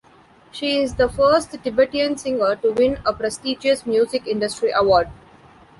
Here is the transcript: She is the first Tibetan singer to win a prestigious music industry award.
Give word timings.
She 0.51 0.77
is 0.81 0.95
the 0.95 1.07
first 1.07 1.51
Tibetan 1.63 2.17
singer 2.17 2.55
to 2.55 2.71
win 2.71 2.97
a 3.05 3.13
prestigious 3.13 3.85
music 3.85 4.25
industry 4.25 4.71
award. 4.73 5.11